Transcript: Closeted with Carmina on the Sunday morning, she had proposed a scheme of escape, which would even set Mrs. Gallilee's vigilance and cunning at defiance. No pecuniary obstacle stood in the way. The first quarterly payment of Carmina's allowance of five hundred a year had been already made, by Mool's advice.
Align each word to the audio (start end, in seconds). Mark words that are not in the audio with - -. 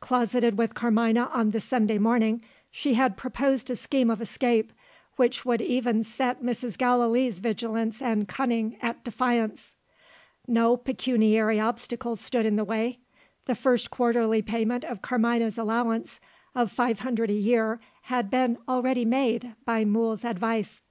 Closeted 0.00 0.58
with 0.58 0.74
Carmina 0.74 1.30
on 1.32 1.52
the 1.52 1.60
Sunday 1.60 1.96
morning, 1.98 2.42
she 2.72 2.94
had 2.94 3.16
proposed 3.16 3.70
a 3.70 3.76
scheme 3.76 4.10
of 4.10 4.20
escape, 4.20 4.72
which 5.14 5.44
would 5.44 5.60
even 5.62 6.02
set 6.02 6.42
Mrs. 6.42 6.76
Gallilee's 6.76 7.38
vigilance 7.38 8.02
and 8.02 8.26
cunning 8.26 8.76
at 8.82 9.04
defiance. 9.04 9.76
No 10.48 10.76
pecuniary 10.76 11.60
obstacle 11.60 12.16
stood 12.16 12.46
in 12.46 12.56
the 12.56 12.64
way. 12.64 12.98
The 13.46 13.54
first 13.54 13.92
quarterly 13.92 14.42
payment 14.42 14.82
of 14.84 15.02
Carmina's 15.02 15.56
allowance 15.56 16.18
of 16.52 16.72
five 16.72 16.98
hundred 16.98 17.30
a 17.30 17.34
year 17.34 17.78
had 18.10 18.28
been 18.28 18.58
already 18.68 19.04
made, 19.04 19.54
by 19.64 19.84
Mool's 19.84 20.24
advice. 20.24 20.82